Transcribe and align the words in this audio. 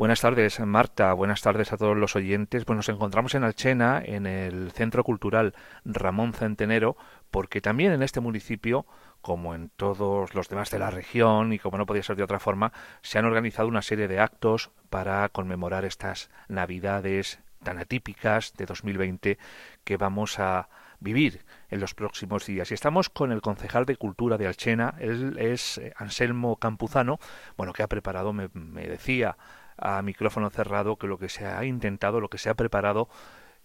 Buenas 0.00 0.22
tardes, 0.22 0.58
Marta. 0.60 1.12
Buenas 1.12 1.42
tardes 1.42 1.74
a 1.74 1.76
todos 1.76 1.94
los 1.94 2.16
oyentes. 2.16 2.64
Pues 2.64 2.74
nos 2.74 2.88
encontramos 2.88 3.34
en 3.34 3.44
Alchena, 3.44 4.02
en 4.02 4.24
el 4.24 4.72
Centro 4.72 5.04
Cultural 5.04 5.54
Ramón 5.84 6.32
Centenero, 6.32 6.96
porque 7.30 7.60
también 7.60 7.92
en 7.92 8.02
este 8.02 8.20
municipio, 8.20 8.86
como 9.20 9.54
en 9.54 9.68
todos 9.76 10.34
los 10.34 10.48
demás 10.48 10.70
de 10.70 10.78
la 10.78 10.88
región 10.88 11.52
y 11.52 11.58
como 11.58 11.76
no 11.76 11.84
podía 11.84 12.02
ser 12.02 12.16
de 12.16 12.22
otra 12.22 12.38
forma, 12.38 12.72
se 13.02 13.18
han 13.18 13.26
organizado 13.26 13.68
una 13.68 13.82
serie 13.82 14.08
de 14.08 14.20
actos 14.20 14.70
para 14.88 15.28
conmemorar 15.28 15.84
estas 15.84 16.30
Navidades 16.48 17.38
tan 17.62 17.78
atípicas 17.78 18.54
de 18.56 18.64
2020 18.64 19.38
que 19.84 19.96
vamos 19.98 20.38
a 20.38 20.70
vivir 20.98 21.44
en 21.68 21.78
los 21.78 21.92
próximos 21.92 22.46
días. 22.46 22.70
Y 22.70 22.74
estamos 22.74 23.10
con 23.10 23.32
el 23.32 23.42
concejal 23.42 23.84
de 23.84 23.96
Cultura 23.96 24.38
de 24.38 24.46
Alchena, 24.46 24.94
él 24.98 25.36
es 25.38 25.76
eh, 25.76 25.92
Anselmo 25.96 26.56
Campuzano, 26.56 27.18
bueno, 27.58 27.74
que 27.74 27.82
ha 27.82 27.86
preparado, 27.86 28.32
me, 28.32 28.48
me 28.54 28.86
decía, 28.86 29.36
a 29.80 30.02
micrófono 30.02 30.50
cerrado 30.50 30.96
que 30.96 31.06
lo 31.06 31.18
que 31.18 31.28
se 31.28 31.46
ha 31.46 31.64
intentado, 31.64 32.20
lo 32.20 32.28
que 32.28 32.38
se 32.38 32.50
ha 32.50 32.54
preparado 32.54 33.08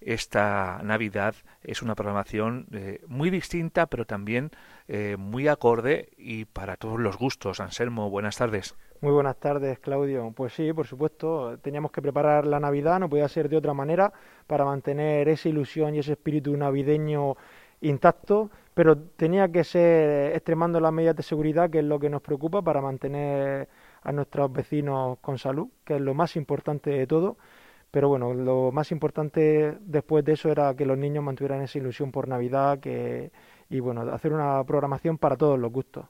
esta 0.02 0.82
Navidad 0.84 1.36
es 1.64 1.82
una 1.82 1.96
programación 1.96 2.68
eh, 2.74 3.02
muy 3.08 3.30
distinta, 3.30 3.88
pero 3.88 4.06
también 4.06 4.52
eh, 4.88 5.16
muy 5.18 5.48
acorde 5.48 6.10
y 6.18 6.46
para 6.46 6.76
todos 6.76 7.00
los 7.00 7.18
gustos. 7.18 7.60
Anselmo, 7.60 8.10
buenas 8.10 8.38
tardes. 8.38 8.76
Muy 9.02 9.12
buenas 9.12 9.38
tardes, 9.38 9.80
Claudio. 9.80 10.32
Pues 10.36 10.54
sí, 10.54 10.72
por 10.74 10.88
supuesto, 10.88 11.58
teníamos 11.60 11.92
que 11.92 12.02
preparar 12.02 12.46
la 12.46 12.60
Navidad, 12.60 13.00
no 13.00 13.10
podía 13.10 13.28
ser 13.28 13.50
de 13.50 13.58
otra 13.58 13.74
manera, 13.74 14.12
para 14.48 14.66
mantener 14.66 15.28
esa 15.28 15.50
ilusión 15.50 15.96
y 15.96 16.00
ese 16.00 16.14
espíritu 16.14 16.56
navideño 16.56 17.36
intacto, 17.82 18.50
pero 18.74 18.98
tenía 18.98 19.52
que 19.52 19.64
ser 19.64 20.34
extremando 20.34 20.80
las 20.80 20.94
medidas 20.94 21.16
de 21.16 21.24
seguridad, 21.24 21.70
que 21.70 21.80
es 21.80 21.86
lo 21.86 22.00
que 22.00 22.10
nos 22.10 22.22
preocupa, 22.22 22.62
para 22.62 22.82
mantener 22.82 23.68
a 24.06 24.12
nuestros 24.12 24.54
vecinos 24.54 25.18
con 25.20 25.38
salud, 25.38 25.68
que 25.84 25.96
es 25.96 26.02
lo 26.02 26.14
más 26.14 26.36
importante 26.36 26.92
de 26.92 27.08
todo. 27.08 27.38
Pero 27.92 28.10
bueno, 28.10 28.34
lo 28.34 28.72
más 28.72 28.92
importante 28.92 29.78
después 29.82 30.24
de 30.24 30.34
eso 30.34 30.50
era 30.50 30.76
que 30.76 30.86
los 30.86 30.98
niños 30.98 31.24
mantuvieran 31.24 31.62
esa 31.62 31.80
ilusión 31.80 32.12
por 32.12 32.28
Navidad 32.28 32.80
que, 32.80 33.32
y 33.70 33.80
bueno, 33.80 34.02
hacer 34.14 34.32
una 34.34 34.64
programación 34.64 35.18
para 35.18 35.36
todos 35.36 35.58
los 35.58 35.72
gustos. 35.72 36.06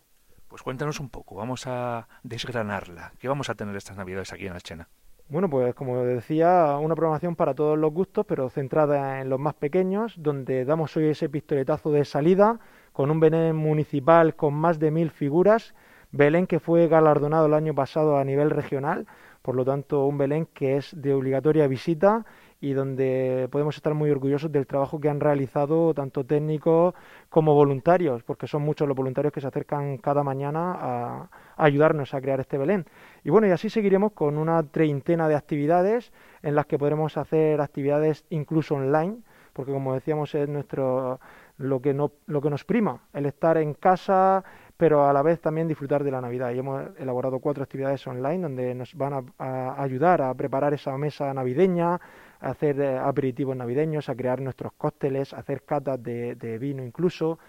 Pues 0.48 0.62
cuéntanos 0.62 1.00
un 1.00 1.10
poco, 1.10 1.36
vamos 1.36 1.68
a 1.68 2.08
desgranarla. 2.24 3.14
¿Qué 3.20 3.28
vamos 3.28 3.50
a 3.50 3.56
tener 3.56 3.76
estas 3.76 3.98
Navidades 3.98 4.34
aquí 4.34 4.48
en 4.48 4.54
Alchena? 4.54 4.90
Bueno, 5.28 5.50
pues 5.50 5.74
como 5.74 6.04
decía, 6.04 6.78
una 6.80 6.96
programación 6.96 7.36
para 7.36 7.56
todos 7.56 7.78
los 7.78 7.92
gustos, 7.92 8.26
pero 8.28 8.50
centrada 8.50 9.22
en 9.22 9.30
los 9.30 9.40
más 9.40 9.56
pequeños, 9.56 10.14
donde 10.18 10.66
damos 10.66 10.96
hoy 10.98 11.08
ese 11.08 11.30
pistoletazo 11.30 11.92
de 11.92 12.06
salida 12.06 12.60
con 12.94 13.10
un 13.10 13.20
Belén 13.20 13.56
municipal 13.56 14.36
con 14.36 14.54
más 14.54 14.80
de 14.80 14.92
mil 14.92 15.12
figuras 15.12 15.74
Belén 16.16 16.48
que 16.48 16.62
fue 16.62 16.88
galardonado 16.88 17.48
el 17.48 17.54
año 17.54 17.76
pasado 17.76 18.18
a 18.18 18.24
nivel 18.24 18.50
regional, 18.50 19.06
por 19.42 19.54
lo 19.54 19.66
tanto 19.66 20.06
un 20.06 20.18
Belén 20.18 20.48
que 20.54 20.78
es 20.78 20.96
de 20.96 21.14
obligatoria 21.14 21.68
visita 21.68 22.26
y 22.62 22.72
donde 22.72 23.50
podemos 23.52 23.76
estar 23.76 23.94
muy 23.94 24.10
orgullosos 24.10 24.50
del 24.50 24.66
trabajo 24.66 25.02
que 25.02 25.10
han 25.10 25.20
realizado 25.20 25.94
tanto 25.94 26.26
técnicos 26.26 26.94
como 27.28 27.54
voluntarios, 27.54 28.24
porque 28.24 28.48
son 28.48 28.62
muchos 28.62 28.88
los 28.88 28.96
voluntarios 28.96 29.34
que 29.34 29.42
se 29.42 29.48
acercan 29.48 29.98
cada 29.98 30.24
mañana 30.24 30.78
a, 30.80 31.30
ayudarnos 31.58 32.14
a 32.14 32.22
crear 32.22 32.40
este 32.40 32.58
Belén. 32.58 32.86
Y 33.26 33.30
bueno, 33.30 33.48
y 33.48 33.52
así 33.52 33.70
seguiremos 33.70 34.14
con 34.14 34.38
una 34.38 34.64
treintena 34.64 35.28
de 35.28 35.36
actividades 35.36 36.14
en 36.44 36.56
las 36.56 36.66
que 36.66 36.80
podremos 36.80 37.18
hacer 37.18 37.60
actividades 37.60 38.24
incluso 38.30 38.76
online, 38.76 39.18
porque 39.52 39.74
como 39.74 39.94
decíamos 39.94 40.34
es 40.34 40.48
nuestro 40.48 41.20
lo 41.58 41.82
que 41.82 41.94
no, 41.94 42.12
lo 42.26 42.42
que 42.42 42.50
nos 42.50 42.64
prima, 42.64 43.02
el 43.14 43.26
estar 43.26 43.58
en 43.58 43.74
casa, 43.74 44.44
pero 44.78 45.08
a 45.08 45.14
la 45.14 45.22
vez 45.22 45.40
también 45.40 45.68
disfrutar 45.68 46.04
de 46.04 46.12
la 46.12 46.22
Navidad. 46.22 46.52
Y 46.52 46.60
hemos 46.60 46.84
elaborado 46.98 47.40
cuatro 47.40 47.64
actividades 47.64 48.06
online 48.08 48.40
donde 48.40 48.76
nos 48.76 48.94
van 48.96 49.34
a, 49.38 49.82
ayudar 49.82 50.22
a 50.22 50.34
preparar 50.34 50.74
esa 50.74 50.98
mesa 50.98 51.34
navideña, 51.34 51.94
a 51.94 52.50
hacer 52.50 52.80
eh, 52.80 52.98
aperitivos 52.98 53.56
navideños, 53.56 54.10
a 54.10 54.16
crear 54.16 54.42
nuestros 54.42 54.74
cócteles, 54.74 55.34
a 55.34 55.38
hacer 55.38 55.64
catas 55.64 56.02
de, 56.04 56.58
vino 56.60 56.84
incluso. 56.84 57.40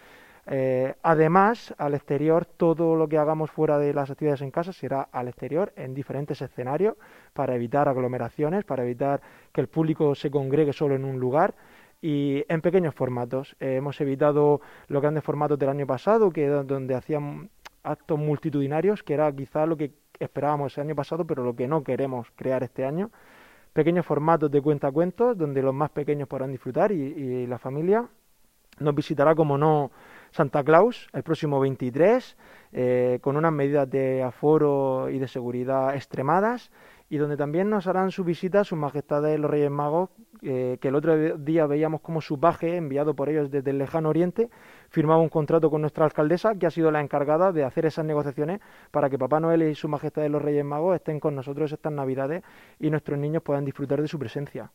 Eh, 0.49 0.95
además, 1.03 1.75
al 1.77 1.95
exterior, 1.95 2.45
todo 2.45 2.95
lo 2.95 3.09
que 3.09 3.19
hagamos 3.19 3.51
fuera 3.51 3.79
de 3.79 3.93
las 3.93 4.11
actividades 4.11 4.43
en 4.43 4.53
casa 4.53 4.73
será 4.73 5.09
al 5.11 5.27
exterior, 5.27 5.73
en 5.75 5.93
diferentes 5.93 6.41
escenarios, 6.41 6.95
para 7.33 7.57
evitar 7.57 7.89
aglomeraciones, 7.89 8.65
para 8.65 8.85
evitar 8.85 9.21
que 9.53 9.61
el 9.61 9.67
público 9.67 10.15
se 10.15 10.31
congregue 10.31 10.73
solo 10.73 10.95
en 10.95 11.05
un 11.05 11.19
lugar 11.19 11.55
y 12.01 12.45
en 12.49 12.61
pequeños 12.61 12.95
formatos. 12.95 13.57
Eh, 13.61 13.77
hemos 13.77 14.01
evitado 14.01 14.61
los 14.89 15.03
grandes 15.03 15.25
formatos 15.25 15.59
del 15.59 15.69
año 15.69 15.87
pasado, 15.87 16.31
que 16.31 16.49
donde 16.49 16.95
hacían 16.95 17.51
actos 17.83 18.19
multitudinarios, 18.19 19.03
que 19.03 19.15
era 19.15 19.33
quizá 19.33 19.67
lo 19.67 19.77
que 19.77 19.93
esperábamos 20.19 20.77
el 20.77 20.85
año 20.85 20.95
pasado, 20.95 21.27
pero 21.27 21.45
lo 21.45 21.55
que 21.55 21.69
no 21.69 21.83
queremos 21.85 22.31
crear 22.37 22.63
este 22.63 22.85
año. 22.85 23.11
Pequeños 23.73 24.07
formatos 24.07 24.51
de 24.51 24.63
cuenta 24.63 24.91
cuentos, 24.91 25.37
donde 25.37 25.63
los 25.63 25.75
más 25.75 25.91
pequeños 25.91 26.29
podrán 26.29 26.51
disfrutar 26.51 26.93
y, 26.93 27.47
la 27.47 27.59
familia. 27.59 28.09
Nos 28.79 28.95
visitará, 28.95 29.35
como 29.35 29.57
no, 29.59 29.91
Santa 30.31 30.63
Claus 30.65 31.09
el 31.13 31.23
próximo 31.23 31.61
23, 31.61 32.37
eh, 32.73 33.19
con 33.23 33.37
unas 33.37 33.53
medidas 33.53 33.89
de 33.89 34.23
aforo 34.23 35.09
y 35.11 35.19
de 35.19 35.29
seguridad 35.29 35.95
extremadas 35.95 36.71
y 37.09 37.19
donde 37.19 37.37
también 37.37 37.71
nos 37.71 37.87
harán 37.87 38.11
su 38.11 38.25
visita 38.25 38.65
sus 38.65 38.79
majestades 38.79 39.39
los 39.39 39.51
Reyes 39.51 39.71
Magos, 39.71 40.11
eh, 40.43 40.79
que 40.81 40.89
el 40.89 40.95
otro 40.95 41.39
día 41.39 41.67
veíamos 41.67 42.01
como 42.01 42.21
su 42.21 42.41
paje, 42.41 42.77
enviado 42.77 43.15
por 43.15 43.29
ellos 43.29 43.51
desde 43.51 43.71
el 43.71 43.79
lejano 43.79 44.09
oriente, 44.09 44.51
firmaba 44.89 45.21
un 45.21 45.29
contrato 45.29 45.71
con 45.71 45.81
nuestra 45.81 46.05
alcaldesa, 46.05 46.55
que 46.57 46.67
ha 46.67 46.71
sido 46.71 46.91
la 46.91 47.01
encargada 47.01 47.53
de 47.53 47.65
hacer 47.65 47.87
esas 47.87 48.05
negociaciones 48.05 48.61
para 48.91 49.09
que 49.09 49.19
Papá 49.19 49.41
Noel 49.41 49.63
y 49.63 49.75
su 49.75 49.89
majestad 49.89 50.27
los 50.27 50.43
Reyes 50.43 50.65
Magos 50.65 50.97
estén 50.97 51.21
con 51.21 51.35
nosotros 51.35 51.73
estas 51.73 51.93
Navidades 51.93 52.43
y 52.81 52.91
nuestros 52.91 53.19
niños 53.19 53.43
puedan 53.43 53.65
disfrutar 53.65 54.03
de 54.03 54.09
su 54.09 54.19
presencia 54.19 54.73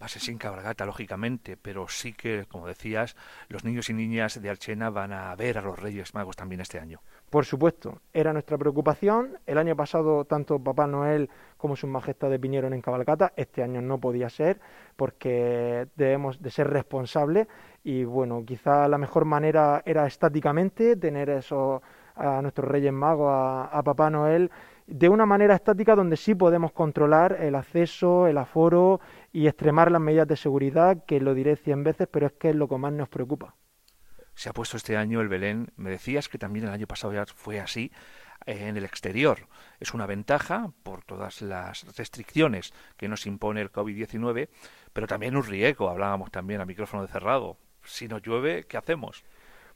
va 0.00 0.06
a 0.06 0.08
ser 0.08 0.22
sin 0.22 0.38
cabalgata, 0.38 0.86
lógicamente, 0.86 1.56
pero 1.56 1.88
sí 1.88 2.12
que, 2.12 2.46
como 2.46 2.66
decías, 2.66 3.16
los 3.48 3.64
niños 3.64 3.90
y 3.90 3.94
niñas 3.94 4.40
de 4.40 4.48
Alchena 4.50 4.90
van 4.90 5.12
a 5.12 5.34
ver 5.36 5.58
a 5.58 5.62
los 5.62 5.78
Reyes 5.78 6.14
Magos 6.14 6.36
también 6.36 6.60
este 6.60 6.78
año. 6.78 7.00
Por 7.28 7.44
supuesto, 7.44 8.00
era 8.12 8.32
nuestra 8.32 8.58
preocupación. 8.58 9.38
El 9.46 9.58
año 9.58 9.76
pasado 9.76 10.24
tanto 10.24 10.58
Papá 10.58 10.86
Noel 10.88 11.30
como 11.56 11.76
sus 11.76 11.88
majestades 11.88 12.40
vinieron 12.40 12.72
en 12.72 12.80
cabalgata. 12.80 13.32
Este 13.36 13.62
año 13.62 13.80
no 13.80 13.98
podía 13.98 14.28
ser 14.28 14.58
porque 14.96 15.86
debemos 15.94 16.42
de 16.42 16.50
ser 16.50 16.68
responsables 16.70 17.46
y 17.84 18.04
bueno, 18.04 18.44
quizá 18.44 18.88
la 18.88 18.98
mejor 18.98 19.26
manera 19.26 19.82
era 19.84 20.06
estáticamente 20.06 20.96
tener 20.96 21.30
eso 21.30 21.82
a 22.16 22.42
nuestros 22.42 22.68
Reyes 22.68 22.92
Magos, 22.92 23.30
a, 23.30 23.80
Papá 23.84 24.10
Noel, 24.10 24.50
de 24.86 25.08
una 25.08 25.24
manera 25.24 25.54
estática 25.54 25.94
donde 25.94 26.16
sí 26.16 26.34
podemos 26.34 26.72
controlar 26.72 27.38
el 27.40 27.54
acceso, 27.54 28.26
el 28.26 28.36
aforo 28.38 29.00
y 29.32 29.46
extremar 29.46 29.90
las 29.90 30.00
medidas 30.00 30.28
de 30.28 30.36
seguridad, 30.36 31.04
que 31.06 31.20
lo 31.20 31.34
diré 31.34 31.56
cien 31.56 31.84
veces, 31.84 32.08
pero 32.10 32.26
es 32.26 32.32
que 32.32 32.50
es 32.50 32.56
lo 32.56 32.68
que 32.68 32.78
más 32.78 32.92
nos 32.92 33.08
preocupa 33.08 33.56
se 34.40 34.48
ha 34.48 34.54
puesto 34.54 34.78
este 34.78 34.96
año 34.96 35.20
el 35.20 35.28
Belén. 35.28 35.70
Me 35.76 35.90
decías 35.90 36.30
que 36.30 36.38
también 36.38 36.64
el 36.64 36.72
año 36.72 36.86
pasado 36.86 37.12
ya 37.12 37.26
fue 37.26 37.60
así 37.60 37.92
eh, 38.46 38.68
en 38.68 38.78
el 38.78 38.84
exterior. 38.84 39.48
Es 39.80 39.92
una 39.92 40.06
ventaja 40.06 40.72
por 40.82 41.04
todas 41.04 41.42
las 41.42 41.84
restricciones 41.96 42.72
que 42.96 43.06
nos 43.06 43.26
impone 43.26 43.60
el 43.60 43.70
COVID-19, 43.70 44.48
pero 44.94 45.06
también 45.06 45.36
un 45.36 45.44
riesgo. 45.44 45.90
Hablábamos 45.90 46.30
también 46.30 46.62
a 46.62 46.64
micrófono 46.64 47.06
cerrado. 47.06 47.58
Si 47.84 48.08
no 48.08 48.16
llueve, 48.16 48.64
¿qué 48.64 48.78
hacemos? 48.78 49.24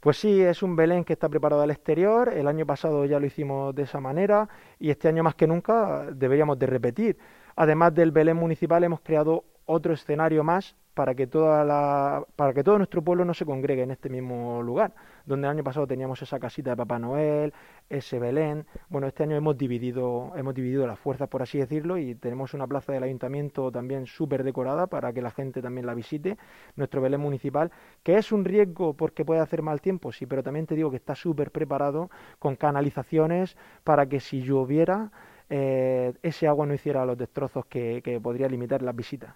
Pues 0.04 0.18
sí, 0.18 0.42
es 0.42 0.62
un 0.62 0.76
Belén 0.76 1.02
que 1.02 1.14
está 1.14 1.30
preparado 1.30 1.62
al 1.62 1.70
exterior. 1.70 2.28
El 2.28 2.46
año 2.46 2.66
pasado 2.66 3.06
ya 3.06 3.18
lo 3.18 3.24
hicimos 3.24 3.74
de 3.74 3.84
esa 3.84 4.00
manera 4.00 4.50
y 4.78 4.90
este 4.90 5.08
año 5.08 5.22
más 5.22 5.34
que 5.34 5.46
nunca 5.46 6.04
deberíamos 6.12 6.58
de 6.58 6.66
repetir. 6.66 7.16
Además 7.56 7.94
del 7.94 8.10
Belén 8.10 8.36
municipal 8.36 8.84
hemos 8.84 9.00
creado 9.00 9.44
otro 9.66 9.94
escenario 9.94 10.44
más 10.44 10.76
para 10.94 11.14
que 11.14 11.26
toda 11.26 11.64
la, 11.64 12.24
para 12.36 12.54
que 12.54 12.62
todo 12.62 12.78
nuestro 12.78 13.02
pueblo 13.02 13.24
no 13.24 13.34
se 13.34 13.44
congregue 13.44 13.82
en 13.82 13.90
este 13.90 14.08
mismo 14.08 14.62
lugar, 14.62 14.94
donde 15.26 15.46
el 15.48 15.50
año 15.50 15.64
pasado 15.64 15.86
teníamos 15.86 16.22
esa 16.22 16.38
casita 16.38 16.70
de 16.70 16.76
Papá 16.76 16.98
Noel, 17.00 17.52
ese 17.90 18.18
Belén. 18.20 18.66
Bueno, 18.88 19.08
este 19.08 19.24
año 19.24 19.36
hemos 19.36 19.58
dividido, 19.58 20.32
hemos 20.36 20.54
dividido 20.54 20.86
las 20.86 20.98
fuerzas, 20.98 21.28
por 21.28 21.42
así 21.42 21.58
decirlo, 21.58 21.98
y 21.98 22.14
tenemos 22.14 22.54
una 22.54 22.66
plaza 22.66 22.92
del 22.92 23.02
ayuntamiento 23.02 23.72
también 23.72 24.06
súper 24.06 24.44
decorada 24.44 24.86
para 24.86 25.12
que 25.12 25.20
la 25.20 25.32
gente 25.32 25.60
también 25.60 25.86
la 25.86 25.94
visite, 25.94 26.38
nuestro 26.76 27.00
Belén 27.00 27.20
municipal, 27.20 27.72
que 28.04 28.16
es 28.16 28.30
un 28.30 28.44
riesgo 28.44 28.94
porque 28.94 29.24
puede 29.24 29.40
hacer 29.40 29.62
mal 29.62 29.80
tiempo, 29.80 30.12
sí, 30.12 30.26
pero 30.26 30.42
también 30.44 30.66
te 30.66 30.76
digo 30.76 30.90
que 30.90 30.96
está 30.96 31.16
súper 31.16 31.50
preparado 31.50 32.10
con 32.38 32.54
canalizaciones 32.56 33.56
para 33.82 34.06
que 34.06 34.20
si 34.20 34.42
lloviera, 34.42 35.10
eh, 35.50 36.14
ese 36.22 36.46
agua 36.46 36.66
no 36.66 36.74
hiciera 36.74 37.04
los 37.04 37.18
destrozos 37.18 37.66
que, 37.66 38.00
que 38.02 38.20
podría 38.20 38.48
limitar 38.48 38.80
las 38.82 38.94
visitas. 38.94 39.34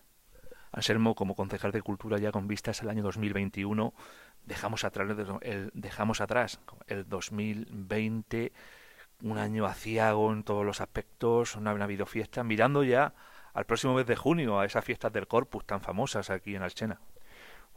Anselmo, 0.72 1.14
como 1.14 1.34
concejal 1.34 1.72
de 1.72 1.82
Cultura 1.82 2.18
ya 2.18 2.32
con 2.32 2.46
vistas 2.46 2.82
al 2.82 2.90
año 2.90 3.02
2021, 3.02 3.92
dejamos 4.44 4.84
atrás 4.84 5.08
el, 5.42 5.70
dejamos 5.74 6.20
atrás 6.20 6.60
el 6.86 7.08
2020, 7.08 8.52
un 9.22 9.38
año 9.38 9.66
aciago 9.66 10.32
en 10.32 10.42
todos 10.42 10.64
los 10.64 10.80
aspectos, 10.80 11.56
una 11.56 11.70
habido 11.70 12.06
fiesta, 12.06 12.44
mirando 12.44 12.84
ya 12.84 13.12
al 13.54 13.64
próximo 13.64 13.94
mes 13.94 14.06
de 14.06 14.16
junio, 14.16 14.60
a 14.60 14.64
esas 14.64 14.84
fiestas 14.84 15.12
del 15.12 15.26
Corpus 15.26 15.64
tan 15.64 15.80
famosas 15.80 16.30
aquí 16.30 16.54
en 16.54 16.62
Alchena. 16.62 17.00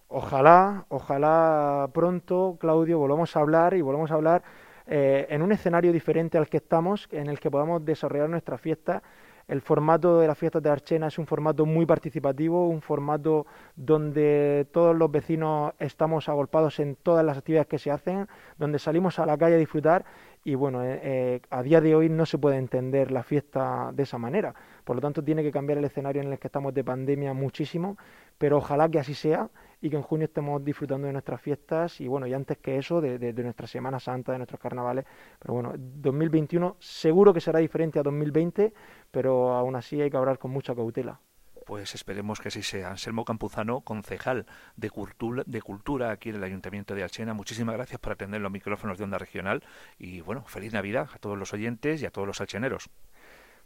Ojalá, 0.08 0.86
ojalá 0.90 1.90
pronto, 1.94 2.58
Claudio, 2.60 3.00
volvamos 3.00 3.36
a 3.36 3.40
hablar 3.40 3.74
y 3.74 3.82
volvamos 3.82 4.12
a 4.12 4.16
hablar 4.16 4.44
eh, 4.86 5.26
en 5.30 5.42
un 5.42 5.54
escenario 5.54 5.94
diferente 5.94 6.38
al 6.38 6.50
que 6.50 6.58
estamos, 6.58 7.08
en 7.12 7.28
el 7.28 7.40
que 7.40 7.50
podamos 7.50 7.86
desarrollar 7.86 8.30
nuestra 8.30 8.58
fiesta 8.58 9.02
El 9.52 9.60
formato 9.60 10.18
de 10.22 10.28
las 10.28 10.38
fiestas 10.38 10.64
de 10.64 10.70
Archena 10.70 11.08
es 11.08 11.20
un 11.20 11.28
formato 11.28 11.66
muy 11.66 11.86
participativo, 11.86 12.70
un 12.70 12.82
formato 12.82 13.46
donde 13.76 14.66
todos 14.72 14.96
los 14.96 15.12
vecinos 15.12 15.74
estamos 15.78 16.30
agolpados 16.30 16.80
en 16.80 16.96
todas 16.96 17.26
las 17.26 17.38
actividades 17.38 17.68
que 17.68 17.78
se 17.78 17.92
hacen, 17.92 18.30
donde 18.58 18.80
salimos 18.80 19.20
a 19.20 19.26
la 19.26 19.38
calle 19.38 19.56
a 19.56 19.58
disfrutar 19.58 20.06
y 20.46 20.56
bueno, 20.56 20.86
eh, 20.86 21.02
eh, 21.04 21.42
a 21.50 21.64
día 21.64 21.82
de 21.82 21.94
hoy 21.94 22.08
no 22.08 22.26
se 22.26 22.38
puede 22.38 22.56
entender 22.56 23.12
la 23.12 23.24
fiesta 23.24 23.92
de 23.94 24.04
esa 24.04 24.18
manera. 24.18 24.56
Por 24.86 24.96
lo 24.96 25.02
tanto, 25.02 25.22
tiene 25.22 25.44
que 25.44 25.52
cambiar 25.52 25.80
el 25.80 25.84
escenario 25.84 26.22
en 26.22 26.32
el 26.32 26.40
que 26.40 26.48
estamos 26.48 26.74
de 26.74 26.86
pandemia 26.86 27.34
muchísimo, 27.34 27.98
pero 28.38 28.58
ojalá 28.58 28.88
que 28.88 29.00
así 29.00 29.14
sea 29.14 29.50
y 29.82 29.90
que 29.90 29.96
en 29.96 30.04
junio 30.04 30.26
estemos 30.26 30.64
disfrutando 30.64 31.08
de 31.08 31.14
nuestras 31.14 31.42
fiestas 31.42 32.00
y 32.00 32.08
bueno, 32.08 32.28
y 32.28 32.34
antes 32.34 32.60
que 32.60 32.78
eso, 32.78 33.02
de, 33.02 33.34
nuestra 33.34 33.68
Semana 33.68 34.00
Santa, 34.00 34.32
de 34.32 34.38
nuestros 34.38 34.62
carnavales. 34.62 35.06
Pero 35.40 35.56
bueno, 35.56 35.74
2021 35.76 36.78
seguro 36.80 37.34
que 37.34 37.42
será 37.42 37.60
diferente 37.60 38.00
a 38.00 38.04
2020, 38.04 38.74
pero 39.10 39.54
aún 39.54 39.76
así 39.76 40.00
hay 40.00 40.10
que 40.10 40.18
hablar 40.18 40.38
con 40.38 40.52
mucha 40.52 40.76
cautela. 40.76 41.20
Pues 41.66 41.96
esperemos 41.96 42.40
que 42.40 42.50
así 42.50 42.64
sea. 42.64 42.90
Anselmo 42.90 43.24
Campuzano, 43.24 43.82
concejal 43.82 44.46
de 44.76 44.90
cultura, 44.90 45.44
de 45.46 45.62
cultura 45.62 46.12
aquí 46.12 46.30
en 46.30 46.36
el 46.36 46.44
Ayuntamiento 46.44 46.96
de 46.96 47.04
Alchena, 47.04 47.34
muchísimas 47.34 47.76
gracias 47.76 48.00
por 48.00 48.14
atender 48.14 48.42
los 48.42 48.52
micrófonos 48.52 48.98
de 48.98 49.04
Onda 49.04 49.18
Regional 49.18 49.64
y 49.98 50.22
bueno, 50.22 50.44
feliz 50.46 50.74
Navidad 50.74 51.10
a 51.14 51.18
todos 51.20 51.38
los 51.38 51.54
oyentes 51.54 52.02
y 52.02 52.06
a 52.06 52.12
todos 52.12 52.28
los 52.28 52.42
alcheneros. 52.42 52.90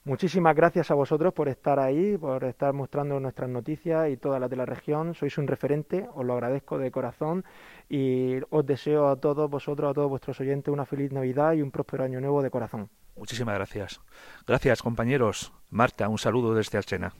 Muchísimas 0.05 0.55
gracias 0.55 0.91
a 0.91 0.93
vosotros 0.93 1.33
por 1.33 1.49
estar 1.49 1.79
ahí, 1.79 2.15
por 2.15 2.43
estar 2.43 2.71
mostrando 2.73 3.19
nuestras 3.19 3.49
noticias 3.49 4.07
y 4.11 4.17
todas 4.17 4.39
las 4.39 4.51
de 4.51 4.55
la 4.55 4.65
región. 4.67 5.15
Sois 5.15 5.35
un 5.39 5.47
referente, 5.47 6.07
os 6.13 6.23
lo 6.23 6.33
agradezco 6.33 6.77
de 6.77 6.91
corazón 6.91 7.43
y 7.89 8.37
os 8.51 8.63
deseo 8.67 9.09
a 9.09 9.15
todos 9.15 9.49
vosotros, 9.49 9.89
a 9.89 9.95
todos 9.95 10.07
vuestros 10.07 10.39
oyentes, 10.39 10.71
una 10.71 10.85
feliz 10.85 11.11
Navidad 11.11 11.53
y 11.53 11.63
un 11.63 11.71
próspero 11.71 12.03
año 12.03 12.21
nuevo 12.21 12.43
de 12.43 12.51
corazón. 12.51 12.87
Muchísimas 13.15 13.55
gracias. 13.55 13.99
Gracias, 14.45 14.83
compañeros. 14.83 15.51
Marta, 15.71 16.07
un 16.07 16.19
saludo 16.19 16.53
desde 16.53 16.77
Alchena. 16.77 17.15